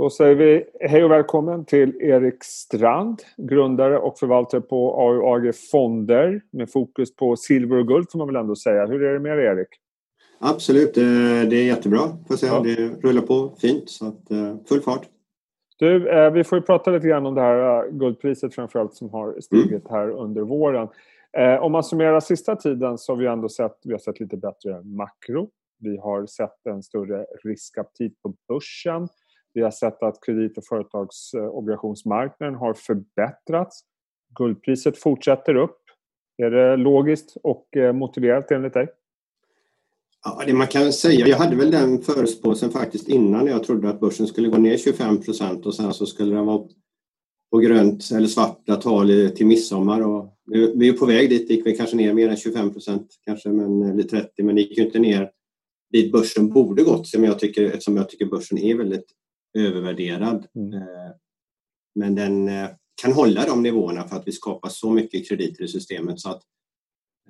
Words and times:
Då 0.00 0.10
säger 0.10 0.34
vi 0.34 0.64
hej 0.80 1.04
och 1.04 1.10
välkommen 1.10 1.64
till 1.64 1.96
Erik 2.00 2.44
Strand, 2.44 3.22
grundare 3.36 3.98
och 3.98 4.18
förvaltare 4.18 4.60
på 4.60 5.00
AUAG 5.00 5.54
Fonder 5.70 6.40
med 6.50 6.70
fokus 6.70 7.16
på 7.16 7.36
silver 7.36 7.76
och 7.76 7.88
guld 7.88 8.10
får 8.12 8.18
man 8.18 8.26
väl 8.26 8.36
ändå 8.36 8.56
säga. 8.56 8.86
Hur 8.86 9.02
är 9.02 9.12
det 9.12 9.20
med 9.20 9.38
dig 9.38 9.46
Erik? 9.46 9.68
Absolut, 10.38 10.94
det 10.94 11.02
är 11.56 11.64
jättebra. 11.64 12.00
Får 12.28 12.36
säga. 12.36 12.52
Ja. 12.52 12.60
Det 12.60 13.08
rullar 13.08 13.22
på 13.22 13.52
fint, 13.58 13.90
så 13.90 14.06
eh, 14.06 14.56
full 14.68 14.80
fart. 14.80 15.08
Du, 15.78 16.08
eh, 16.10 16.30
vi 16.32 16.44
får 16.44 16.58
ju 16.58 16.62
prata 16.62 16.90
lite 16.90 17.08
grann 17.08 17.26
om 17.26 17.34
det 17.34 17.40
här 17.40 17.84
eh, 17.84 17.90
guldpriset 17.90 18.54
framförallt 18.54 18.94
som 18.94 19.10
har 19.10 19.40
stigit 19.40 19.70
mm. 19.70 19.82
här 19.90 20.10
under 20.10 20.42
våren. 20.42 20.88
Om 21.60 21.72
man 21.72 21.84
summerar 21.84 22.20
sista 22.20 22.56
tiden 22.56 22.98
så 22.98 23.12
har 23.12 23.16
vi 23.16 23.26
ändå 23.26 23.48
sett, 23.48 23.76
vi 23.84 23.92
har 23.92 23.98
sett 23.98 24.20
lite 24.20 24.36
bättre 24.36 24.82
makro. 24.82 25.50
Vi 25.78 25.96
har 25.96 26.26
sett 26.26 26.66
en 26.66 26.82
större 26.82 27.26
riskaptit 27.44 28.22
på 28.22 28.34
börsen. 28.48 29.08
Vi 29.54 29.62
har 29.62 29.70
sett 29.70 30.02
att 30.02 30.24
kredit 30.26 30.58
och 30.58 30.64
företagsobligationsmarknaden 30.68 32.54
har 32.54 32.74
förbättrats. 32.74 33.80
Guldpriset 34.38 34.98
fortsätter 34.98 35.54
upp. 35.54 35.78
Är 36.42 36.50
det 36.50 36.76
logiskt 36.76 37.36
och 37.42 37.76
eh, 37.76 37.92
motiverat 37.92 38.50
enligt 38.50 38.74
dig? 38.74 38.88
Ja, 40.24 40.42
det 40.46 40.54
man 40.54 40.66
kan 40.66 40.92
säga, 40.92 41.26
jag 41.26 41.36
hade 41.36 41.56
väl 41.56 41.70
den 41.70 42.02
förutspåelsen 42.02 42.70
faktiskt 42.70 43.08
innan 43.08 43.46
jag 43.46 43.64
trodde 43.64 43.90
att 43.90 44.00
börsen 44.00 44.26
skulle 44.26 44.48
gå 44.48 44.58
ner 44.58 44.76
25 44.76 45.22
procent 45.22 45.66
och 45.66 45.74
sen 45.74 45.92
så 45.92 46.06
skulle 46.06 46.34
den 46.34 46.46
vara 46.46 46.68
på 47.50 47.58
grönt 47.58 48.10
eller 48.14 48.26
svarta 48.26 48.76
tal 48.76 49.30
till 49.36 49.46
midsommar. 49.46 50.00
Och 50.00 50.36
vi 50.74 50.88
är 50.88 50.92
på 50.92 51.06
väg 51.06 51.30
dit, 51.30 51.48
det 51.48 51.54
gick 51.54 51.66
vi 51.66 51.76
kanske 51.76 51.96
ner 51.96 52.14
mer 52.14 52.28
än 52.28 52.36
25 52.36 52.72
procent 52.72 53.06
kanske, 53.24 53.48
men, 53.48 53.82
eller 53.82 54.02
30, 54.02 54.42
men 54.42 54.54
det 54.54 54.60
gick 54.60 54.78
ju 54.78 54.84
inte 54.84 54.98
ner 54.98 55.30
dit 55.92 56.12
börsen 56.12 56.48
borde 56.48 56.82
gått 56.82 57.06
som 57.06 57.24
jag 57.24 57.38
tycker, 57.38 57.64
eftersom 57.64 57.96
jag 57.96 58.08
tycker 58.08 58.26
börsen 58.26 58.58
är 58.58 58.74
väldigt 58.74 59.06
övervärderad. 59.54 60.46
Mm. 60.54 60.72
Eh, 60.72 61.12
men 61.94 62.14
den 62.14 62.48
eh, 62.48 62.70
kan 63.02 63.12
hålla 63.12 63.46
de 63.46 63.62
nivåerna 63.62 64.08
för 64.08 64.16
att 64.16 64.26
vi 64.26 64.32
skapar 64.32 64.68
så 64.68 64.90
mycket 64.90 65.28
krediter 65.28 65.64
i 65.64 65.68
systemet 65.68 66.20
så 66.20 66.28
att 66.28 66.42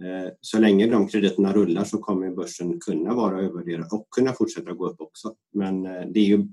eh, 0.00 0.32
så 0.41 0.58
länge 0.58 0.86
de 0.86 1.08
krediterna 1.08 1.52
rullar 1.52 1.84
så 1.84 1.98
kommer 1.98 2.30
börsen 2.30 2.80
kunna 2.80 3.14
vara 3.14 3.41
övervärderad 3.41 3.88
och 3.92 4.06
kunna 4.10 4.32
fortsätta 4.32 4.72
gå 4.72 4.88
upp 4.88 5.00
också. 5.00 5.34
Men 5.52 5.82
det 5.82 6.20
är 6.20 6.24
ju 6.24 6.48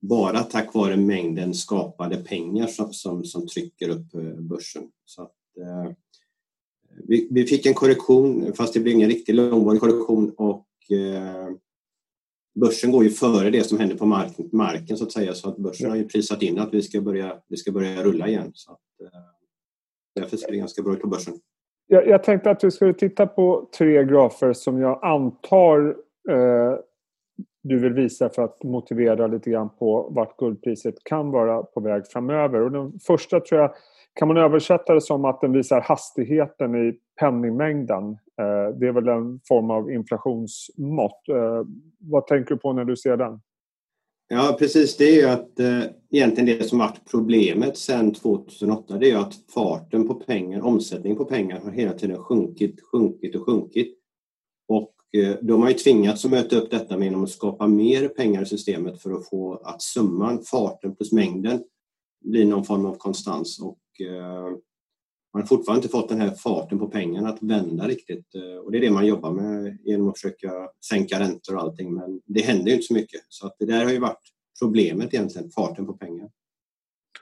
bara 0.00 0.42
tack 0.42 0.74
vare 0.74 0.96
mängden 0.96 1.54
skapade 1.54 2.16
pengar 2.16 2.66
som, 2.66 2.92
som, 2.92 3.24
som 3.24 3.46
trycker 3.46 3.88
upp 3.88 4.12
börsen. 4.38 4.84
Så 5.04 5.22
att, 5.22 5.34
vi, 7.08 7.28
vi, 7.30 7.46
fick 7.46 7.66
en 7.66 7.74
korrektion, 7.74 8.52
fast 8.56 8.74
det 8.74 8.80
blev 8.80 8.94
ingen 8.94 9.08
riktig 9.08 9.34
långvarig 9.34 9.80
korrektion 9.80 10.34
och 10.36 10.66
börsen 12.54 12.92
går 12.92 13.04
ju 13.04 13.10
före 13.10 13.50
det 13.50 13.64
som 13.64 13.78
händer 13.78 13.96
på 13.96 14.06
mark 14.06 14.32
marken 14.52 14.96
så 14.96 15.04
att 15.04 15.12
säga 15.12 15.34
så 15.34 15.48
att 15.48 15.56
börsen 15.56 15.90
har 15.90 15.96
ju 15.96 16.08
prisat 16.08 16.42
in 16.42 16.58
att 16.58 16.74
vi 16.74 16.82
ska 16.82 17.00
börja, 17.00 17.36
vi 17.48 17.56
ska 17.56 17.72
börja 17.72 18.02
rulla 18.02 18.28
igen. 18.28 18.50
Så 18.54 18.72
att, 18.72 18.78
eh, 19.00 19.20
därför 20.14 20.36
ser 20.36 20.50
det 20.50 20.56
ganska 20.56 20.82
bra 20.82 20.92
ut 20.92 21.00
på 21.00 21.08
börsen. 21.08 21.34
Jag, 21.86 22.08
jag 22.08 22.24
tänkte 22.24 22.50
att 22.50 22.64
vi 22.64 22.70
skulle 22.70 22.94
titta 22.94 23.26
på 23.26 23.68
tre 23.78 24.04
grafer 24.04 24.52
som 24.52 24.80
jag 24.80 25.04
antar 25.04 25.96
eh, 26.30 26.78
du 27.62 27.78
vill 27.78 27.92
visa 27.92 28.28
för 28.28 28.42
att 28.42 28.62
motivera 28.62 29.26
lite 29.26 29.50
grann 29.50 29.68
på 29.78 30.08
vart 30.10 30.36
guldpriset 30.36 30.94
kan 31.04 31.30
vara 31.30 31.62
på 31.62 31.80
väg 31.80 32.06
framöver. 32.06 32.60
Och 32.60 32.72
den 32.72 32.98
första 33.06 33.40
tror 33.40 33.60
jag 33.60 33.74
kan 34.14 34.28
man 34.28 34.36
översätta 34.36 34.94
det 34.94 35.00
som 35.00 35.24
att 35.24 35.40
den 35.40 35.52
visar 35.52 35.80
hastigheten 35.80 36.74
i 36.74 36.98
penningmängden. 37.20 38.04
Eh, 38.12 38.76
det 38.78 38.86
är 38.86 38.92
väl 38.92 39.08
en 39.08 39.40
form 39.48 39.70
av 39.70 39.92
inflationsmått. 39.92 41.28
Eh, 41.28 41.62
vad 41.98 42.26
tänker 42.26 42.54
du 42.54 42.60
på 42.60 42.72
när 42.72 42.84
du 42.84 42.96
ser 42.96 43.16
den? 43.16 43.40
Ja, 44.28 44.56
precis. 44.58 44.96
Det 44.96 45.04
är 45.04 45.22
ju 45.22 45.28
att 45.28 45.60
eh, 45.60 45.82
egentligen 46.10 46.58
det 46.58 46.64
som 46.64 46.78
varit 46.78 47.00
problemet 47.10 47.76
sedan 47.76 48.12
2008 48.12 48.98
det 48.98 49.10
är 49.10 49.18
att 49.18 49.34
farten 49.54 50.08
på 50.08 50.14
pengar, 50.14 50.60
omsättningen 50.60 51.18
på 51.18 51.24
pengar 51.24 51.60
har 51.60 51.70
hela 51.70 51.92
tiden 51.92 52.18
sjunkit, 52.18 52.80
sjunkit 52.92 53.36
och 53.36 53.46
sjunkit. 53.46 53.98
Och 54.68 54.94
Eh, 55.16 55.36
de 55.42 55.62
har 55.62 55.68
ju 55.68 55.74
tvingats 55.74 56.24
att 56.24 56.30
möta 56.30 56.56
upp 56.56 56.70
detta 56.70 57.04
genom 57.04 57.24
att 57.24 57.30
skapa 57.30 57.66
mer 57.66 58.08
pengar 58.08 58.42
i 58.42 58.46
systemet 58.46 59.02
för 59.02 59.12
att 59.12 59.28
få 59.28 59.54
att 59.64 59.82
summan, 59.82 60.42
farten 60.42 60.94
plus 60.94 61.12
mängden 61.12 61.64
blir 62.24 62.46
någon 62.46 62.64
form 62.64 62.86
av 62.86 62.96
konstans. 62.96 63.60
Och 63.60 64.06
eh, 64.06 64.42
man 65.32 65.42
har 65.42 65.46
fortfarande 65.46 65.78
inte 65.78 65.88
fått 65.88 66.08
den 66.08 66.20
här 66.20 66.30
farten 66.30 66.78
på 66.78 66.88
pengarna 66.88 67.28
att 67.28 67.42
vända 67.42 67.88
riktigt 67.88 68.34
eh, 68.34 68.58
och 68.64 68.72
det 68.72 68.78
är 68.78 68.80
det 68.80 68.90
man 68.90 69.06
jobbar 69.06 69.30
med 69.30 69.78
genom 69.84 70.08
att 70.08 70.18
försöka 70.18 70.68
sänka 70.88 71.20
räntor 71.20 71.54
och 71.56 71.62
allting 71.62 71.94
men 71.94 72.20
det 72.26 72.40
händer 72.40 72.66
ju 72.66 72.72
inte 72.72 72.86
så 72.86 72.94
mycket 72.94 73.20
så 73.28 73.46
att 73.46 73.56
det 73.58 73.66
där 73.66 73.84
har 73.84 73.92
ju 73.92 73.98
varit 73.98 74.32
problemet 74.62 75.14
egentligen, 75.14 75.50
farten 75.50 75.86
på 75.86 75.92
pengar. 75.92 76.30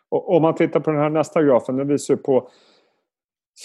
Och 0.08 0.36
om 0.36 0.42
man 0.42 0.54
tittar 0.54 0.80
på 0.80 0.90
den 0.90 1.00
här 1.00 1.10
nästa 1.10 1.42
grafen, 1.42 1.76
den 1.76 1.88
visar 1.88 2.16
på 2.16 2.50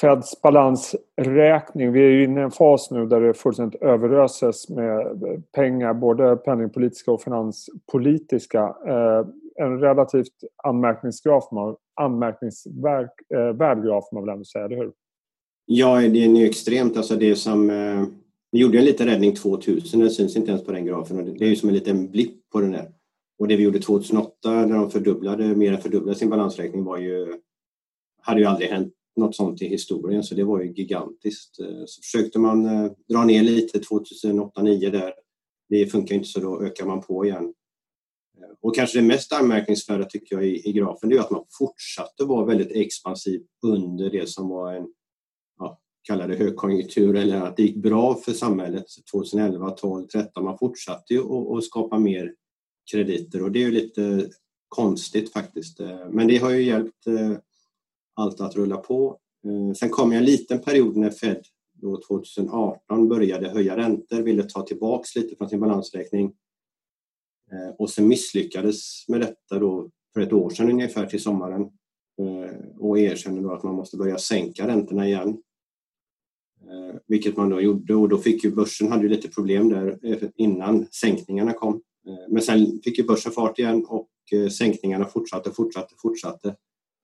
Feds 0.02 0.42
balansräkning. 0.42 1.92
Vi 1.92 2.00
är 2.00 2.10
ju 2.10 2.24
inne 2.24 2.42
i 2.42 2.44
en 2.44 2.52
fas 2.52 2.92
nu 2.92 3.06
där 3.06 3.22
det 3.22 3.34
fullständigt 3.34 3.82
överöses 3.82 4.70
med 4.70 5.18
pengar, 5.52 5.94
både 5.94 6.36
penningpolitiska 6.36 7.12
och 7.12 7.22
finanspolitiska. 7.22 8.76
Eh, 8.88 9.28
en 9.56 9.80
relativt 9.80 10.34
anmärkningsvärd 10.64 13.10
eh, 13.36 13.54
graf, 13.54 13.84
graf 13.84 14.06
man 14.12 14.24
väl 14.24 14.34
ändå 14.34 14.46
säga, 14.46 14.66
eller 14.66 14.78
hur? 14.78 14.92
Ja, 15.66 16.00
det 16.00 16.26
är 16.26 16.30
ju 16.30 16.46
extremt. 16.46 16.98
Alltså 16.98 17.16
det 17.16 17.36
som, 17.36 17.70
eh, 17.70 18.04
vi 18.52 18.60
gjorde 18.60 18.78
en 18.78 18.86
liten 18.86 19.08
räddning 19.08 19.36
2000, 19.36 20.00
det 20.00 20.10
syns 20.10 20.36
inte 20.36 20.52
ens 20.52 20.66
på 20.66 20.72
den 20.72 20.86
grafen. 20.86 21.38
Det 21.38 21.46
är 21.46 21.50
ju 21.50 21.56
som 21.56 21.70
en 21.70 21.76
liten 21.76 22.12
blipp 22.12 22.50
på 22.50 22.62
den 22.62 22.72
där. 22.72 22.92
Och 23.40 23.48
det 23.48 23.56
vi 23.56 23.64
gjorde 23.64 23.80
2008 23.80 24.32
när 24.44 24.76
de 24.76 24.92
fördubblade, 24.92 25.56
mer 25.56 25.74
än 25.74 25.82
fördubblade 25.82 26.18
sin 26.18 26.30
balansräkning 26.30 26.84
var 26.84 26.98
ju, 26.98 27.28
hade 28.22 28.40
ju 28.40 28.46
aldrig 28.46 28.70
hänt 28.70 28.94
något 29.16 29.36
sånt 29.36 29.62
i 29.62 29.68
historien 29.68 30.24
så 30.24 30.36
det 30.36 30.44
var 30.44 30.62
ju 30.62 30.74
gigantiskt. 30.74 31.60
Eh, 31.60 31.86
så 31.86 32.02
försökte 32.02 32.40
man 32.40 32.66
eh, 32.66 32.92
dra 33.10 33.26
ner 33.26 33.44
lite 33.44 33.80
2008-2009 33.80 34.92
där. 34.92 35.14
Det 35.70 35.88
funkar 35.88 36.16
inte 36.16 36.28
så 36.28 36.40
då 36.40 36.62
ökar 36.62 36.86
man 36.86 37.02
på 37.02 37.26
igen. 37.26 37.54
Eh, 38.38 38.56
och 38.62 38.76
kanske 38.76 39.00
det 39.00 39.08
mest 39.08 39.34
anmärkningsvärda 39.34 40.06
tycker 40.06 40.36
jag 40.36 40.46
i, 40.46 40.70
i 40.70 40.74
grafen 40.74 41.10
det 41.10 41.16
är 41.16 41.20
att 41.20 41.32
man 41.32 41.46
fortsatte 41.50 42.24
vara 42.24 42.46
väldigt 42.46 42.72
expansiv 42.72 43.42
under 43.66 44.10
det 44.10 44.30
som 44.30 44.50
var 44.50 44.74
en, 44.74 44.88
ja, 45.60 45.80
kallade 46.04 46.36
högkonjunktur 46.36 47.16
eller 47.16 47.42
att 47.42 47.58
det 47.58 47.64
gick 47.64 47.76
bra 47.76 48.16
för 48.16 48.32
samhället 48.32 48.86
2011, 49.12 49.70
12, 49.72 50.08
13. 50.08 50.44
Man 50.44 50.58
fortsatte 50.58 51.14
ju 51.14 51.22
att 51.58 51.64
skapa 51.64 52.00
mer 52.00 52.34
krediter 52.92 53.44
och 53.44 53.52
det 53.52 53.60
är 53.60 53.66
ju 53.66 53.72
lite 53.72 54.30
konstigt 54.68 55.34
faktiskt. 55.34 55.80
Men 56.10 56.28
det 56.28 56.38
har 56.38 56.50
ju 56.50 56.64
hjälpt 56.64 57.08
allt 58.16 58.42
att 58.42 58.56
rulla 58.56 58.78
på. 58.78 59.20
Eh, 59.46 59.74
sen 59.74 59.90
kom 59.90 60.12
en 60.12 60.26
liten 60.26 60.60
period 60.60 60.98
när 60.98 61.10
Fed 61.10 61.46
då 61.74 62.02
2018 62.08 63.10
började 63.10 63.50
höja 63.50 63.78
räntor, 63.78 64.22
ville 64.22 64.44
ta 64.44 64.62
tillbaks 64.62 65.16
lite 65.16 65.36
från 65.36 65.50
sin 65.50 65.60
balansräkning 65.60 66.34
eh, 67.52 67.76
och 67.78 67.90
sen 67.90 68.08
misslyckades 68.08 69.08
med 69.08 69.22
detta 69.22 69.60
då 69.60 69.90
för 70.14 70.22
ett 70.22 70.34
år 70.34 70.50
sedan 70.50 70.70
ungefär 70.70 71.06
till 71.06 71.22
sommaren 71.22 71.62
eh, 72.22 72.78
och 72.80 73.00
erkände 73.00 73.42
då 73.42 73.52
att 73.52 73.64
man 73.64 73.76
måste 73.76 73.98
börja 73.98 74.18
sänka 74.18 74.68
räntorna 74.68 75.08
igen. 75.08 75.42
Vilket 77.08 77.38
man 77.38 77.50
då 77.50 77.62
gjorde 77.62 77.96
och 77.96 78.10
då 78.10 78.18
fick 78.18 78.44
ju 78.44 78.52
börsen 78.52 78.92
hade 78.92 79.04
ju 79.04 79.10
lite 79.10 79.28
problem 79.28 79.70
där 79.70 80.00
innan 80.36 80.88
sänkningarna 80.92 81.54
kom. 81.54 81.82
Men 82.30 82.42
sen 82.42 82.80
fick 82.84 82.98
ju 82.98 83.04
börsen 83.04 83.32
fart 83.32 83.60
igen 83.60 83.86
och 83.86 84.10
sänkningarna 84.58 85.06
fortsatte, 85.06 85.52
fortsatte, 85.52 85.96
fortsatte. 86.02 86.56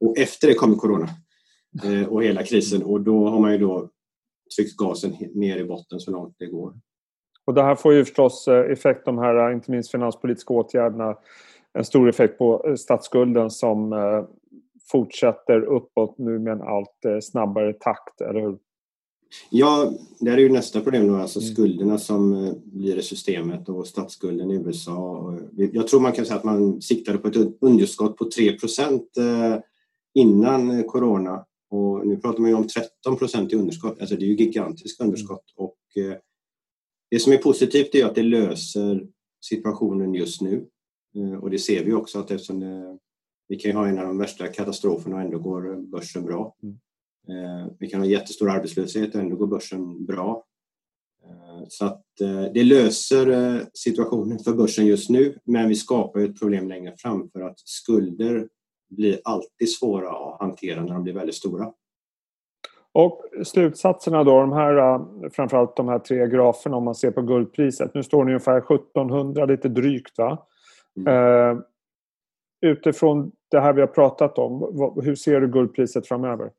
Och 0.01 0.17
efter 0.17 0.47
det 0.47 0.53
kom 0.53 0.78
corona 0.78 1.09
och 2.09 2.23
hela 2.23 2.44
krisen 2.44 2.84
och 2.84 3.01
då 3.01 3.29
har 3.29 3.39
man 3.39 3.51
ju 3.51 3.57
då 3.57 3.89
tryckt 4.56 4.78
gasen 4.78 5.16
ner 5.34 5.57
i 5.57 5.63
botten 5.63 6.00
så 6.00 6.12
långt 6.12 6.35
det 6.39 6.45
går. 6.45 6.73
Och 7.45 7.53
det 7.53 7.63
här 7.63 7.75
får 7.75 7.94
ju 7.94 8.06
förstås 8.06 8.47
eh, 8.47 8.72
effekt, 8.72 9.06
de 9.06 9.17
här 9.17 9.50
eh, 9.50 9.56
inte 9.56 9.72
minst 9.72 9.91
finanspolitiska 9.91 10.53
åtgärderna, 10.53 11.17
en 11.73 11.85
stor 11.85 12.09
effekt 12.09 12.37
på 12.37 12.66
eh, 12.67 12.76
statsskulden 12.76 13.49
som 13.49 13.93
fortsätter 14.91 15.61
uppåt 15.61 16.17
nu 16.17 16.40
med 16.40 16.53
en 16.53 16.61
allt 16.61 17.23
snabbare 17.23 17.73
takt, 17.73 18.22
eller 18.22 18.41
hur? 18.41 18.58
Ja, 19.49 19.91
det 20.20 20.31
är 20.31 20.37
ju 20.37 20.49
nästa 20.49 20.81
problem 20.81 21.08
då, 21.08 21.16
alltså 21.16 21.40
mm. 21.40 21.53
skulderna 21.53 21.97
som 21.97 22.53
blir 22.64 22.97
i 22.97 23.02
systemet 23.02 23.70
och 23.70 23.87
statsskulden 23.87 24.52
i 24.52 24.55
USA. 24.55 25.34
Jag 25.52 25.87
tror 25.87 25.99
man 25.99 26.11
kan 26.11 26.26
säga 26.26 26.37
att 26.37 26.43
man 26.43 26.81
siktade 26.81 27.17
på 27.17 27.28
ett 27.28 27.58
underskott 27.61 28.17
på 28.17 28.26
3 28.26 28.58
innan 30.13 30.84
corona 30.84 31.46
och 31.69 32.08
nu 32.08 32.17
pratar 32.17 32.40
man 32.40 32.53
om 32.53 32.67
13% 33.08 33.53
i 33.53 33.55
underskott, 33.55 33.99
alltså 33.99 34.16
det 34.16 34.25
är 34.25 34.28
ju 34.28 34.35
gigantiska 34.35 35.03
underskott 35.03 35.53
och 35.55 35.78
det 37.11 37.19
som 37.19 37.34
är 37.34 37.37
positivt 37.37 37.96
är 37.96 38.05
att 38.05 38.16
det 38.16 38.23
löser 38.23 39.08
situationen 39.41 40.13
just 40.13 40.41
nu. 40.41 40.67
Eh, 41.16 41.34
och 41.34 41.49
det 41.49 41.59
ser 41.59 41.85
vi 41.85 41.93
också 41.93 42.19
att 42.19 42.31
eftersom 42.31 42.59
det, 42.59 42.97
vi 43.47 43.55
kan 43.55 43.75
ha 43.75 43.87
en 43.87 43.99
av 43.99 44.05
de 44.05 44.17
värsta 44.17 44.47
katastroferna 44.47 45.16
och 45.16 45.22
ändå 45.22 45.40
går 45.40 45.75
börsen 45.75 46.25
bra. 46.25 46.55
Mm. 46.64 46.75
Eh, 47.29 47.67
vi 47.79 47.87
kan 47.87 47.99
ha 47.99 48.07
jättestor 48.07 48.49
arbetslöshet 48.49 49.16
och 49.16 49.22
ändå 49.22 49.35
går 49.35 49.47
börsen 49.47 50.05
bra. 50.05 50.46
Så 51.67 51.85
att 51.85 52.03
det 52.53 52.64
löser 52.64 53.66
situationen 53.73 54.40
för 54.40 54.53
börsen 54.53 54.85
just 54.85 55.09
nu 55.09 55.40
men 55.43 55.69
vi 55.69 55.75
skapar 55.75 56.19
ett 56.19 56.40
problem 56.40 56.67
längre 56.67 56.93
fram 56.97 57.29
för 57.29 57.41
att 57.41 57.59
skulder 57.59 58.49
blir 58.91 59.20
alltid 59.23 59.72
svåra 59.72 60.09
att 60.09 60.40
hantera 60.40 60.82
när 60.82 60.93
de 60.93 61.03
blir 61.03 61.14
väldigt 61.14 61.35
stora. 61.35 61.73
Och 62.93 63.22
slutsatserna 63.43 64.23
då, 64.23 64.40
de 64.40 64.52
här, 64.52 64.78
äh, 64.78 65.29
framförallt 65.32 65.76
de 65.76 65.88
här 65.88 65.99
tre 65.99 66.28
graferna 66.28 66.78
om 66.78 66.84
man 66.84 66.96
ser 66.96 67.11
på 67.11 67.22
guldpriset. 67.22 67.93
Nu 67.93 68.03
står 68.03 68.26
det 68.26 68.32
ungefär 68.32 68.58
1700, 68.61 69.46
lite 69.46 69.70
drygt 69.70 70.17
va? 70.17 70.47
Mm. 70.97 71.14
Uh, 71.14 71.61
utifrån 72.61 73.32
det 73.52 73.59
här 73.59 73.73
vi 73.73 73.82
har 73.82 73.88
pratat 73.88 74.38
om, 74.38 74.61
hur 75.03 75.16
ser 75.16 75.41
du 75.41 75.47
guldpriset 75.47 76.08
framöver? 76.08 76.52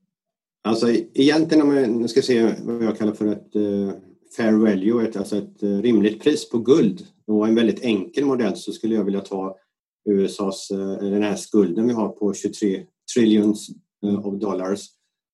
Alltså 0.65 0.89
egentligen 1.15 1.67
om 1.67 1.77
jag 1.77 1.91
nu 1.91 2.09
ska 2.09 2.23
se 2.23 2.55
vad 2.63 2.83
jag 2.83 2.99
kallar 2.99 3.13
för 3.13 3.27
ett 3.27 3.57
uh, 3.57 3.91
fair 4.37 4.53
value, 4.53 5.09
ett, 5.09 5.17
alltså 5.17 5.37
ett 5.37 5.63
uh, 5.63 5.83
rimligt 5.83 6.23
pris 6.23 6.51
på 6.51 6.59
guld 6.59 7.01
och 7.27 7.49
en 7.49 7.55
väldigt 7.55 7.85
enkel 7.85 8.25
modell 8.25 8.57
så 8.57 8.73
skulle 8.73 8.95
jag 8.95 9.05
vilja 9.05 9.21
ta 9.21 9.57
USAs, 10.05 10.71
eh, 10.71 10.99
den 10.99 11.23
här 11.23 11.37
skulden 11.37 11.87
vi 11.87 11.93
har 11.93 12.09
på 12.09 12.35
23 12.35 12.87
trillions 13.15 13.69
eh, 14.05 14.27
of 14.27 14.41
dollars 14.41 14.87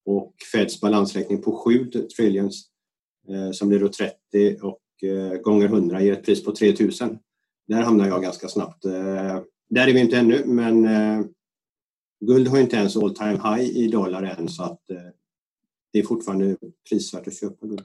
och 0.05 0.35
Feds 0.53 0.81
balansräkning 0.81 1.43
på 1.43 1.57
7 1.57 1.91
trillions 2.17 2.69
eh, 3.29 3.51
som 3.53 3.69
blir 3.69 3.81
då 3.81 3.89
30 3.89 4.59
och 4.63 4.79
gånger 5.43 5.67
100 5.67 6.03
ger 6.03 6.13
ett 6.13 6.25
pris 6.25 6.45
på 6.45 6.53
3000. 6.53 7.19
Där 7.69 7.83
hamnar 7.83 8.09
jag 8.09 8.23
ganska 8.23 8.49
snabbt. 8.49 8.83
Där 9.71 9.89
är 9.89 9.93
vi 9.93 10.01
inte 10.01 10.17
ännu 10.17 10.45
men 10.45 10.89
guld 12.27 12.49
har 12.49 12.59
inte 12.59 12.77
ens 12.77 12.97
all 12.97 13.15
time 13.15 13.41
high 13.45 13.77
i 13.77 13.89
dollar 13.89 14.23
än 14.23 14.49
så 14.49 14.63
att 14.63 14.81
det 15.93 15.99
är 15.99 16.03
fortfarande 16.03 16.57
prisvärt 16.91 17.27
att 17.27 17.41
köpa 17.41 17.67
guld. 17.67 17.85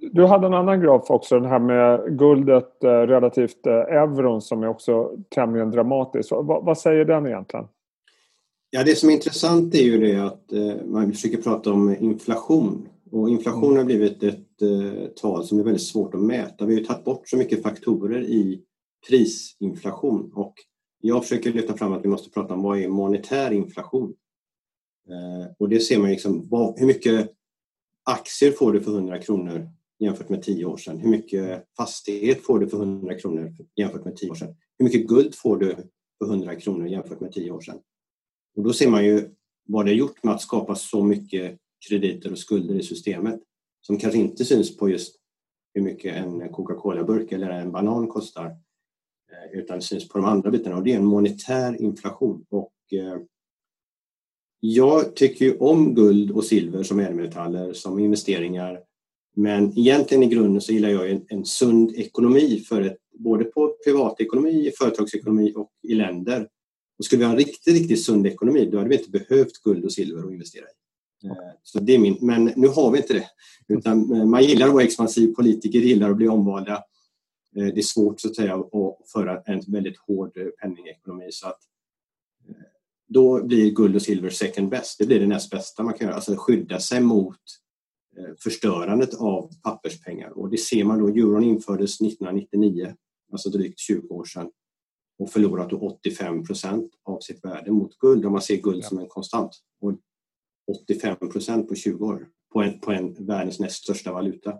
Du 0.00 0.24
hade 0.24 0.46
en 0.46 0.54
annan 0.54 0.80
graf 0.80 1.10
också, 1.10 1.40
den 1.40 1.50
här 1.50 1.58
med 1.58 2.18
guldet 2.18 2.84
eh, 2.84 2.88
relativt 2.88 3.66
eh, 3.66 3.72
euron 3.72 4.42
som 4.42 4.62
är 4.62 4.68
också 4.68 5.10
tämligen 5.28 5.70
dramatisk. 5.70 6.30
Vad, 6.30 6.64
vad 6.64 6.78
säger 6.78 7.04
den 7.04 7.26
egentligen? 7.26 7.66
Ja, 8.70 8.84
det 8.84 8.94
som 8.94 9.08
är 9.08 9.14
intressant 9.14 9.74
är 9.74 9.82
ju 9.82 9.98
det 9.98 10.26
att 10.26 10.52
eh, 10.52 10.86
man 10.86 11.12
försöker 11.12 11.42
prata 11.42 11.72
om 11.72 11.96
inflation. 12.00 12.88
Och 13.12 13.28
inflation 13.28 13.76
har 13.76 13.84
blivit 13.84 14.22
ett 14.22 14.44
tal 15.16 15.44
som 15.44 15.58
är 15.58 15.62
väldigt 15.62 15.82
svårt 15.82 16.14
att 16.14 16.20
mäta. 16.20 16.66
Vi 16.66 16.74
har 16.74 16.84
tagit 16.84 17.04
bort 17.04 17.28
så 17.28 17.36
mycket 17.36 17.62
faktorer 17.62 18.22
i 18.22 18.62
prisinflation 19.08 20.32
och 20.34 20.54
jag 21.00 21.22
försöker 21.22 21.52
lyfta 21.52 21.76
fram 21.76 21.92
att 21.92 22.04
vi 22.04 22.08
måste 22.08 22.30
prata 22.30 22.54
om 22.54 22.62
vad 22.62 22.78
är 22.78 22.88
monetär 22.88 23.50
inflation? 23.50 24.14
Och 25.58 25.68
det 25.68 25.80
ser 25.80 25.98
man 25.98 26.10
liksom, 26.10 26.48
hur 26.76 26.86
mycket 26.86 27.30
aktier 28.04 28.52
får 28.52 28.72
du 28.72 28.80
för 28.80 28.90
100 28.90 29.18
kronor 29.18 29.68
jämfört 29.98 30.28
med 30.28 30.42
10 30.42 30.64
år 30.64 30.76
sedan? 30.76 30.98
Hur 30.98 31.10
mycket 31.10 31.64
fastighet 31.76 32.44
får 32.44 32.58
du 32.58 32.68
för 32.68 32.76
100 32.76 33.18
kronor 33.18 33.54
jämfört 33.76 34.04
med 34.04 34.16
10 34.16 34.30
år 34.30 34.34
sedan? 34.34 34.56
Hur 34.78 34.84
mycket 34.84 35.06
guld 35.06 35.34
får 35.34 35.56
du 35.56 35.76
för 36.18 36.26
100 36.26 36.54
kronor 36.54 36.86
jämfört 36.86 37.20
med 37.20 37.32
10 37.32 37.50
år 37.50 37.60
sedan? 37.60 37.78
Och 38.56 38.62
då 38.62 38.72
ser 38.72 38.90
man 38.90 39.04
ju 39.04 39.30
vad 39.68 39.86
det 39.86 39.90
har 39.90 39.96
gjort 39.96 40.24
med 40.24 40.34
att 40.34 40.42
skapa 40.42 40.74
så 40.74 41.02
mycket 41.04 41.58
krediter 41.88 42.32
och 42.32 42.38
skulder 42.38 42.74
i 42.74 42.82
systemet 42.82 43.40
som 43.80 43.98
kanske 43.98 44.18
inte 44.18 44.44
syns 44.44 44.76
på 44.76 44.88
just 44.88 45.16
hur 45.74 45.82
mycket 45.82 46.16
en 46.16 46.52
Coca-Cola-burk 46.52 47.32
eller 47.32 47.50
en 47.50 47.72
banan 47.72 48.08
kostar 48.08 48.46
eh, 48.46 49.58
utan 49.58 49.82
syns 49.82 50.08
på 50.08 50.18
de 50.18 50.24
andra 50.24 50.50
bitarna 50.50 50.76
och 50.76 50.84
det 50.84 50.92
är 50.92 50.96
en 50.96 51.04
monetär 51.04 51.82
inflation. 51.82 52.46
Och, 52.50 52.72
eh, 52.92 53.20
jag 54.60 55.16
tycker 55.16 55.44
ju 55.44 55.56
om 55.56 55.94
guld 55.94 56.30
och 56.30 56.44
silver 56.44 56.82
som 56.82 57.00
ädelmetaller 57.00 57.72
som 57.72 57.98
investeringar 57.98 58.82
men 59.38 59.78
egentligen 59.78 60.22
i 60.22 60.26
grunden 60.26 60.60
så 60.60 60.72
gillar 60.72 60.88
jag 60.88 61.10
en, 61.10 61.24
en 61.28 61.44
sund 61.44 61.92
ekonomi 61.96 62.64
för 62.68 62.82
ett, 62.82 62.96
både 63.18 63.44
på 63.44 63.76
privatekonomi, 63.84 64.72
företagsekonomi 64.78 65.52
och 65.56 65.70
i 65.82 65.94
länder 65.94 66.48
och 66.98 67.04
skulle 67.04 67.18
vi 67.18 67.24
ha 67.24 67.32
en 67.32 67.38
riktigt, 67.38 67.74
riktigt 67.74 68.04
sund 68.04 68.26
ekonomi 68.26 68.68
då 68.72 68.78
hade 68.78 68.90
vi 68.90 68.98
inte 68.98 69.10
behövt 69.10 69.62
guld 69.64 69.84
och 69.84 69.92
silver 69.92 70.26
att 70.26 70.32
investera 70.32 70.64
i. 70.64 71.26
Eh, 71.26 71.32
så 71.62 71.80
det 71.80 71.94
är 71.94 71.98
min, 71.98 72.18
men 72.20 72.44
nu 72.56 72.68
har 72.68 72.90
vi 72.90 72.98
inte 72.98 73.12
det. 73.12 73.26
Utan 73.68 74.12
eh, 74.12 74.24
man 74.24 74.44
gillar 74.44 74.66
att 74.66 74.72
vara 74.72 74.84
expansiv, 74.84 75.34
politiker 75.34 75.78
gillar 75.78 76.10
att 76.10 76.16
bli 76.16 76.28
omvalda. 76.28 76.74
Eh, 77.56 77.66
det 77.66 77.80
är 77.80 77.82
svårt 77.82 78.20
så 78.20 78.28
att, 78.28 78.36
säga, 78.36 78.54
att 78.54 79.10
föra 79.12 79.40
en 79.40 79.62
väldigt 79.68 79.98
hård 79.98 80.32
penningekonomi. 80.60 81.28
Så 81.30 81.48
att, 81.48 81.60
då 83.08 83.44
blir 83.44 83.70
guld 83.70 83.96
och 83.96 84.02
silver 84.02 84.30
second 84.30 84.68
best. 84.68 84.98
Det 84.98 85.06
blir 85.06 85.20
det 85.20 85.26
näst 85.26 85.50
bästa 85.50 85.82
man 85.82 85.94
kan 85.94 86.06
göra. 86.06 86.14
Alltså 86.14 86.36
skydda 86.36 86.80
sig 86.80 87.00
mot 87.00 87.40
förstörandet 88.42 89.14
av 89.14 89.50
papperspengar. 89.62 90.30
Och 90.38 90.50
det 90.50 90.56
ser 90.56 90.84
man 90.84 90.98
då. 90.98 91.08
Euron 91.08 91.44
infördes 91.44 92.00
1999, 92.00 92.94
alltså 93.32 93.50
drygt 93.50 93.78
20 93.78 94.14
år 94.14 94.24
sedan 94.24 94.50
och 95.18 95.30
förlorat 95.30 95.72
85 95.72 96.44
procent 96.44 96.90
av 97.04 97.20
sitt 97.20 97.44
värde 97.44 97.70
mot 97.70 97.98
guld 97.98 98.26
om 98.26 98.32
man 98.32 98.42
ser 98.42 98.56
guld 98.56 98.82
ja. 98.82 98.88
som 98.88 98.98
en 98.98 99.08
konstant. 99.08 99.50
Och 99.80 99.92
85 100.82 101.16
procent 101.16 101.68
på 101.68 101.74
20 101.74 102.06
år 102.06 102.28
på 102.52 102.62
en, 102.62 102.80
på 102.80 102.92
en 102.92 103.26
världens 103.26 103.60
näst 103.60 103.82
största 103.82 104.12
valuta. 104.12 104.58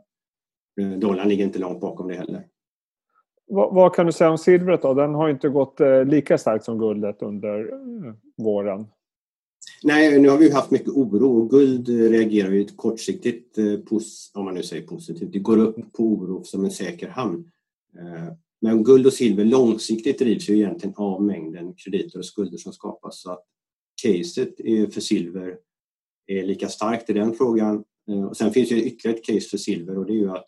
Eh, 0.80 0.90
dollarn 0.90 1.28
ligger 1.28 1.44
inte 1.44 1.58
långt 1.58 1.80
bakom 1.80 2.08
det 2.08 2.14
heller. 2.14 2.46
Vad, 3.46 3.74
vad, 3.74 3.94
kan 3.94 4.06
du 4.06 4.12
säga 4.12 4.30
om 4.30 4.38
silvret 4.38 4.82
då? 4.82 4.94
Den 4.94 5.14
har 5.14 5.28
inte 5.28 5.48
gått 5.48 5.80
eh, 5.80 6.04
lika 6.04 6.38
starkt 6.38 6.64
som 6.64 6.78
guldet 6.78 7.22
under 7.22 7.72
eh, 7.72 8.14
våren. 8.36 8.86
Nej, 9.82 10.18
nu 10.18 10.28
har 10.28 10.38
vi 10.38 10.50
haft 10.50 10.70
mycket 10.70 10.88
oro 10.88 11.42
och 11.42 11.50
guld 11.50 11.88
reagerar 11.88 12.50
ju 12.50 12.66
kortsiktigt, 12.76 13.58
om 14.34 14.44
man 14.44 14.54
nu 14.54 14.62
säger 14.62 14.86
positivt. 14.86 15.32
Det 15.32 15.38
går 15.38 15.58
upp 15.58 15.92
på 15.92 16.02
oro 16.02 16.44
som 16.44 16.64
en 16.64 16.70
säker 16.70 17.08
hamn. 17.08 17.50
Men 18.60 18.84
guld 18.84 19.06
och 19.06 19.12
silver 19.12 19.44
långsiktigt 19.44 20.18
drivs 20.18 20.48
ju 20.48 20.54
egentligen 20.54 20.94
av 20.96 21.22
mängden 21.22 21.74
krediter 21.74 22.18
och 22.18 22.24
skulder 22.24 22.58
som 22.58 22.72
skapas. 22.72 23.22
Så 23.22 23.30
att 23.30 23.44
caset 24.02 24.54
för 24.94 25.00
silver 25.00 25.58
är 26.26 26.44
lika 26.44 26.68
starkt 26.68 27.10
i 27.10 27.12
den 27.12 27.34
frågan. 27.34 27.84
Eh, 28.08 28.24
och 28.24 28.36
sen 28.36 28.52
finns 28.52 28.68
det 28.68 28.82
ytterligare 28.82 29.18
ett 29.18 29.24
case 29.24 29.48
för 29.48 29.56
silver 29.56 29.98
och 29.98 30.06
det 30.06 30.12
är 30.12 30.18
ju 30.18 30.30
att 30.30 30.46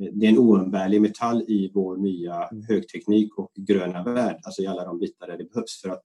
eh, 0.00 0.12
det 0.12 0.26
är 0.26 0.30
en 0.30 0.38
oumbärlig 0.38 1.00
metall 1.00 1.42
i 1.48 1.70
vår 1.74 1.96
nya 1.96 2.48
mm. 2.48 2.64
högteknik 2.68 3.38
och 3.38 3.52
gröna 3.54 4.02
värld, 4.02 4.40
alltså 4.42 4.62
i 4.62 4.66
alla 4.66 4.84
de 4.84 4.98
bitar 4.98 5.26
där 5.26 5.38
det 5.38 5.44
behövs 5.44 5.80
för 5.82 5.88
att 5.88 6.02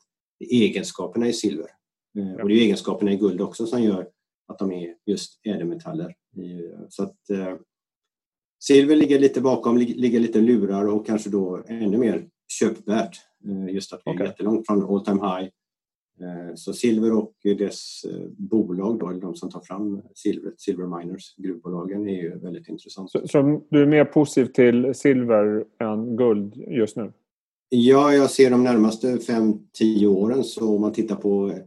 egenskaperna 0.49 1.27
i 1.27 1.33
silver. 1.33 1.67
Eh, 2.17 2.41
och 2.41 2.49
det 2.49 2.55
är 2.55 2.61
egenskaperna 2.61 3.11
i 3.11 3.17
guld 3.17 3.41
också 3.41 3.65
som 3.65 3.83
gör 3.83 4.07
att 4.47 4.59
de 4.59 4.71
är 4.71 4.95
just 5.05 5.39
ädelmetaller. 5.45 6.15
Så 6.89 7.03
att 7.03 7.17
Silver 8.59 8.95
ligger 8.95 9.19
lite 9.19 9.41
bakom, 9.41 9.77
ligger 9.77 10.19
lite 10.19 10.41
lurar 10.41 10.87
och 10.87 11.05
kanske 11.05 11.29
då 11.29 11.63
ännu 11.67 11.97
mer 11.97 12.27
köpvärt. 12.59 13.17
Eh, 13.45 13.75
just 13.75 13.93
att 13.93 14.01
vi 14.05 14.11
är 14.11 14.15
okay. 14.15 14.27
jättelångt 14.27 14.67
från 14.67 14.83
all 14.83 15.05
time 15.05 15.21
high. 15.21 15.49
Eh, 16.21 16.55
så 16.55 16.73
Silver 16.73 17.13
och 17.13 17.33
dess 17.43 18.03
eh, 18.03 18.27
bolag, 18.37 18.99
då, 18.99 19.11
de 19.11 19.35
som 19.35 19.51
tar 19.51 19.61
fram 19.61 20.01
silvret, 20.15 20.59
Silver 20.59 20.99
Miners, 20.99 21.35
gruvbolagen, 21.37 22.09
är 22.09 22.21
ju 22.21 22.39
väldigt 22.39 22.69
intressant. 22.69 23.11
Så, 23.11 23.27
så, 23.27 23.61
du 23.69 23.81
är 23.81 23.85
mer 23.85 24.05
positiv 24.05 24.45
till 24.45 24.93
silver 24.93 25.65
än 25.79 26.15
guld 26.15 26.55
just 26.55 26.95
nu? 26.95 27.11
Ja, 27.69 28.13
jag 28.13 28.29
ser 28.29 28.51
de 28.51 28.63
närmaste 28.63 29.15
5-10 29.15 30.07
åren 30.07 30.43
så 30.43 30.75
om 30.75 30.81
man 30.81 30.93
tittar 30.93 31.15
på 31.15 31.59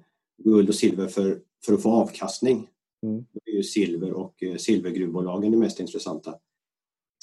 guld 0.45 0.69
och 0.69 0.75
silver 0.75 1.07
för, 1.07 1.41
för 1.65 1.73
att 1.73 1.83
få 1.83 1.91
avkastning 1.91 2.69
mm. 3.03 3.25
då 3.33 3.41
är 3.45 3.57
ju 3.57 3.63
silver 3.63 4.13
och 4.13 4.43
silvergruvbolagen 4.59 5.51
det 5.51 5.59
mest 5.59 5.81
intressanta. 5.81 6.35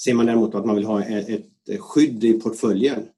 Ser 0.02 0.14
man 0.14 0.26
däremot 0.26 0.54
att 0.54 0.66
man 0.66 0.76
vill 0.76 0.84
ha 0.84 1.04
ett 1.04 1.46
skydd 1.78 2.24
i 2.24 2.40
portföljen 2.40 3.08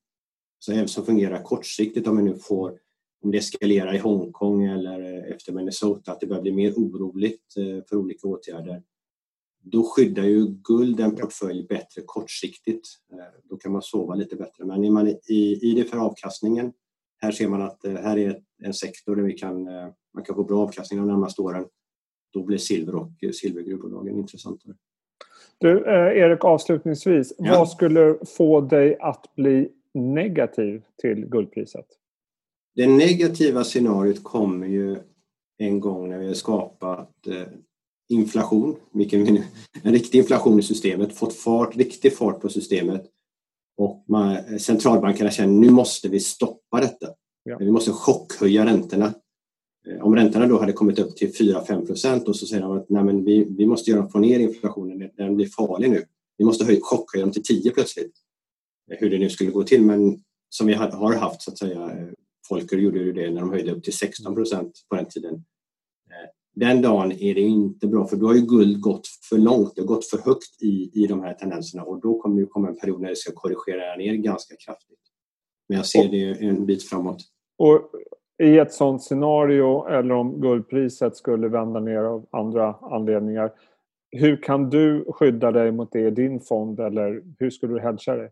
så 0.58 0.72
även 0.72 0.88
som 0.88 1.04
fungerar 1.04 1.42
kortsiktigt 1.42 2.06
om 2.06 2.16
vi 2.16 2.22
nu 2.22 2.38
får 2.38 2.78
om 3.22 3.30
det 3.30 3.38
eskalerar 3.38 3.94
i 3.94 3.98
Hongkong 3.98 4.64
eller 4.64 5.32
efter 5.34 5.52
Minnesota 5.52 6.12
att 6.12 6.20
det 6.20 6.26
börjar 6.26 6.42
bli 6.42 6.52
mer 6.52 6.72
oroligt 6.72 7.56
eh, 7.56 7.84
för 7.88 7.96
olika 7.96 8.28
åtgärder 8.28 8.82
då 9.70 9.84
skyddar 9.84 10.24
ju 10.24 10.46
guld 10.46 11.00
en 11.00 11.16
portfölj 11.16 11.66
bättre 11.66 12.02
kortsiktigt. 12.06 12.88
Eh, 13.12 13.40
då 13.44 13.56
kan 13.56 13.72
man 13.72 13.82
sova 13.82 14.14
lite 14.14 14.36
bättre. 14.36 14.64
Men 14.64 14.84
är 14.84 14.90
man 14.90 15.08
i, 15.08 15.58
i 15.62 15.74
det 15.74 15.84
för 15.84 15.96
avkastningen, 15.96 16.72
här 17.20 17.32
ser 17.32 17.48
man 17.48 17.62
att 17.62 17.84
eh, 17.84 17.94
här 17.94 18.18
är 18.18 18.40
en 18.62 18.75
sektor 18.75 19.16
där 19.16 19.22
vi 19.22 19.32
kan, 19.32 19.64
man 20.14 20.25
kan 20.25 20.34
få 20.34 20.44
bra 20.44 20.62
avkastning 20.62 21.00
de 21.00 21.08
närmaste 21.08 21.42
åren. 21.42 21.66
Då 22.32 22.42
blir 22.42 22.58
silver 22.58 22.94
och 22.94 23.10
silvergruvbolagen 23.34 24.18
intressantare. 24.18 24.75
Du, 25.60 25.84
eh, 25.84 26.18
Erik, 26.18 26.44
avslutningsvis. 26.44 27.32
Ja. 27.38 27.58
Vad 27.58 27.70
skulle 27.70 28.18
få 28.37 28.60
dig 28.60 28.96
att 29.00 29.34
bli 29.34 29.68
negativ 29.94 30.82
till 30.96 31.26
guldpriset? 31.26 31.87
Det 32.75 32.87
negativa 32.87 33.64
scenariot 33.64 34.25
kommer 34.25 34.66
ju 34.66 34.96
en 35.58 35.80
gång 35.80 36.08
när 36.08 36.18
vi 36.18 36.26
har 36.26 36.34
skapat 36.34 37.26
eh, 37.26 37.48
inflation, 38.08 38.76
vilken 38.92 39.38
en 39.82 39.92
riktig 39.92 40.18
inflation 40.18 40.58
i 40.58 40.62
systemet, 40.62 41.14
fått 41.14 41.34
fart, 41.34 41.76
riktig 41.76 42.16
fart 42.16 42.40
på 42.40 42.48
systemet 42.48 43.06
och 43.78 44.04
man, 44.08 44.58
centralbankerna 44.58 45.30
känner 45.30 45.52
nu 45.52 45.70
måste 45.70 46.08
vi 46.08 46.20
stoppa 46.20 46.80
detta. 46.80 47.06
Ja. 47.42 47.56
Vi 47.58 47.70
måste 47.70 47.92
chockhöja 47.92 48.66
räntorna. 48.66 49.14
Eh, 49.88 50.04
om 50.04 50.16
räntorna 50.16 50.47
då 50.47 50.58
hade 50.58 50.73
kommit 50.73 50.99
upp 50.99 51.16
till 51.16 51.32
4-5 51.32 51.87
procent 51.87 52.28
och 52.28 52.37
så 52.37 52.47
säger 52.47 52.62
de 52.62 52.76
att 52.76 52.88
Nej, 52.88 53.04
men 53.04 53.25
vi, 53.25 53.44
vi 53.58 53.66
måste 53.66 53.90
göra, 53.90 54.08
få 54.08 54.18
ner 54.18 54.38
inflationen, 54.38 55.11
den 55.16 55.37
blir 55.37 55.47
farlig 55.47 55.90
nu. 55.90 56.04
vi 56.38 56.44
måste 56.44 56.64
höja, 56.64 56.80
chockhöja 56.82 57.25
dem 57.25 57.32
till 57.32 57.42
10 57.42 57.70
plötsligt. 57.70 58.12
Hur 58.90 59.11
det 59.11 59.18
nu 59.18 59.30
skulle 59.30 59.50
gå 59.50 59.62
till, 59.62 59.82
men 59.82 60.23
som 60.49 60.66
vi 60.66 60.75
har 60.75 61.14
haft 61.16 61.42
så 61.42 61.50
att 61.50 61.58
säga. 61.58 62.08
Folker 62.49 62.76
gjorde 62.76 62.99
ju 62.99 63.12
det 63.12 63.30
när 63.30 63.40
de 63.40 63.50
höjde 63.50 63.73
upp 63.73 63.85
till 63.85 63.92
16 63.92 64.35
procent 64.35 64.73
på 64.88 64.97
den 64.97 65.06
tiden. 65.06 65.44
Den 66.58 66.82
dagen 66.82 67.12
är 67.12 67.34
det 67.34 67.40
inte 67.40 67.86
bra 67.86 68.06
för 68.06 68.16
då 68.16 68.26
har 68.26 68.34
ju 68.34 68.46
guld 68.46 68.80
gått 68.80 69.06
för 69.28 69.38
långt, 69.38 69.72
det 69.74 69.80
har 69.80 69.86
gått 69.86 70.06
för 70.06 70.18
högt 70.18 70.62
i, 70.62 70.90
i 70.94 71.06
de 71.06 71.22
här 71.22 71.34
tendenserna 71.34 71.82
och 71.82 72.00
då 72.00 72.20
kommer 72.20 72.40
det 72.40 72.46
komma 72.46 72.68
en 72.68 72.76
period 72.76 73.00
när 73.00 73.08
det 73.08 73.16
ska 73.16 73.32
korrigera 73.32 73.96
ner 73.96 74.14
ganska 74.14 74.54
kraftigt. 74.66 74.98
Men 75.68 75.76
jag 75.76 75.86
ser 75.86 76.08
det 76.08 76.46
en 76.46 76.66
bit 76.66 76.88
framåt. 76.88 77.16
Och 77.58 77.90
i 78.42 78.58
ett 78.58 78.72
sådant 78.72 79.02
scenario 79.02 79.86
eller 79.88 80.14
om 80.14 80.40
guldpriset 80.40 81.16
skulle 81.16 81.48
vända 81.48 81.80
ner 81.80 82.02
av 82.02 82.26
andra 82.30 82.74
anledningar. 82.82 83.52
Hur 84.10 84.42
kan 84.42 84.70
du 84.70 85.04
skydda 85.08 85.52
dig 85.52 85.72
mot 85.72 85.92
det 85.92 86.00
i 86.00 86.10
din 86.10 86.40
fond 86.40 86.80
eller 86.80 87.22
hur 87.38 87.50
skulle 87.50 87.74
du 87.74 87.80
hedga 87.80 88.16
dig? 88.16 88.30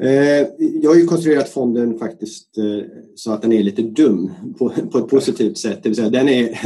Eh, 0.00 0.46
jag 0.82 0.90
har 0.90 0.96
ju 0.96 1.06
konstruerat 1.06 1.48
fonden 1.48 1.98
faktiskt 1.98 2.58
eh, 2.58 2.86
så 3.14 3.32
att 3.32 3.42
den 3.42 3.52
är 3.52 3.62
lite 3.62 3.82
dum 3.82 4.30
på, 4.58 4.70
på 4.92 4.98
ett 4.98 5.08
positivt 5.08 5.58
sätt. 5.58 5.82
Det 5.82 5.88
vill 5.88 5.96
säga 5.96 6.10
den 6.10 6.28
är 6.28 6.58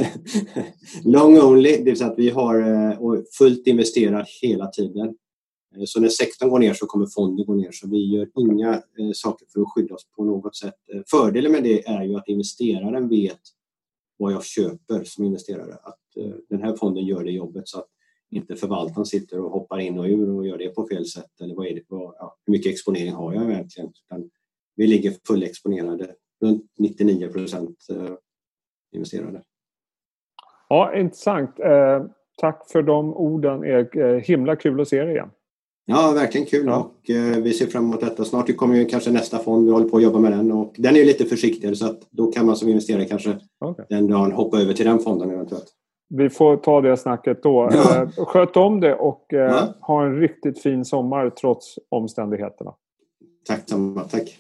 long 1.05 1.39
only, 1.41 1.77
det 1.77 1.85
vill 1.85 1.97
säga 1.97 2.11
att 2.11 2.19
vi 2.19 2.31
har 2.31 2.61
eh, 2.61 3.23
fullt 3.39 3.67
investerat 3.67 4.29
hela 4.43 4.67
tiden. 4.67 5.15
Så 5.87 6.01
när 6.01 6.09
sektorn 6.09 6.49
går 6.49 6.59
ner 6.59 6.75
så 6.75 6.87
kommer 6.87 7.07
fonden 7.07 7.47
gå 7.47 7.55
ner 7.55 7.71
så 7.73 7.89
vi 7.89 8.15
gör 8.15 8.29
inga 8.39 8.83
saker 9.15 9.47
för 9.53 9.61
att 9.61 9.69
skydda 9.75 9.95
oss 9.95 10.07
på 10.17 10.25
något 10.25 10.57
sätt. 10.57 10.75
Fördelen 11.11 11.53
med 11.53 11.63
det 11.63 11.87
är 11.87 12.03
ju 12.03 12.17
att 12.17 12.29
investeraren 12.29 13.09
vet 13.09 13.41
vad 14.19 14.33
jag 14.33 14.45
köper 14.45 15.05
som 15.05 15.25
investerare. 15.25 15.75
Att 15.75 15.99
den 16.49 16.63
här 16.63 16.77
fonden 16.77 17.07
gör 17.07 17.25
det 17.25 17.31
jobbet 17.31 17.69
så 17.69 17.79
att 17.79 17.89
inte 18.33 18.57
förvaltaren 18.57 19.07
sitter 19.07 19.41
och 19.41 19.51
hoppar 19.51 19.79
in 19.79 19.99
och 19.99 20.05
ur 20.05 20.31
och 20.31 20.47
gör 20.47 20.59
det 20.59 20.69
på 20.69 20.87
fel 20.89 21.07
sätt. 21.07 21.41
Eller 21.41 21.55
vad 21.55 21.67
är 21.67 21.75
det, 21.75 21.89
hur 22.53 22.59
mycket 22.59 22.73
exponering 22.73 23.13
har 23.13 23.35
jag 23.35 23.51
egentligen? 23.51 23.93
Utan 24.07 24.31
vi 24.77 24.87
ligger 24.87 25.15
fullexponerade, 25.27 26.15
runt 26.43 26.65
99 26.79 27.29
procent 27.29 27.77
eh, 27.91 28.15
investerade. 28.95 29.43
Ja, 30.69 30.97
intressant. 30.97 31.59
Eh, 31.61 32.05
tack 32.39 32.71
för 32.71 32.83
de 32.83 33.15
orden 33.15 33.65
Erik. 33.65 33.95
Eh, 33.95 34.17
himla 34.17 34.57
kul 34.57 34.81
att 34.81 34.89
se 34.89 35.03
dig 35.03 35.13
igen. 35.15 35.31
Ja, 35.85 36.13
verkligen 36.15 36.47
kul 36.47 36.67
ja. 36.67 36.77
och 36.77 37.01
vi 37.45 37.53
ser 37.53 37.67
fram 37.67 37.85
emot 37.85 38.01
detta. 38.01 38.25
Snart 38.25 38.57
kommer 38.57 38.77
ju 38.77 38.85
kanske 38.85 39.11
nästa 39.11 39.39
fond, 39.39 39.67
vi 39.67 39.73
håller 39.73 39.89
på 39.89 39.97
att 39.97 40.03
jobba 40.03 40.19
med 40.19 40.33
den 40.33 40.53
och 40.53 40.75
den 40.79 40.97
är 40.97 41.05
lite 41.05 41.25
försiktigare 41.25 41.77
så 41.77 41.87
att 41.87 42.01
då 42.11 42.33
kan 42.33 42.47
man 42.47 42.57
som 42.57 42.69
investerare 42.69 43.05
kanske 43.05 43.39
okay. 43.61 43.87
den 43.89 44.07
dagen 44.09 44.33
hoppa 44.33 44.61
över 44.61 44.73
till 44.73 44.87
den 44.87 44.99
fonden 44.99 45.31
eventuellt 45.31 45.73
vi 46.17 46.31
får 46.31 46.57
ta 46.57 46.81
det 46.81 46.97
snacket 46.97 47.43
då. 47.43 47.69
Ja. 47.73 48.03
Eh, 48.03 48.09
sköt 48.27 48.57
om 48.57 48.81
det 48.81 48.95
och 48.95 49.33
eh, 49.33 49.39
ja. 49.39 49.75
ha 49.81 50.05
en 50.05 50.21
riktigt 50.21 50.63
fin 50.63 50.85
sommar 50.85 51.31
trots 51.31 51.79
omständigheterna. 51.89 52.75
Tack 53.49 53.69
samma. 53.69 54.01
Tack. 54.01 54.39